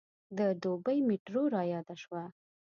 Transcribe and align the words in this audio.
د 0.37 0.39
دوبۍ 0.63 0.97
میټرو 1.07 1.41
رایاده 1.55 1.95
شوه. 2.03 2.23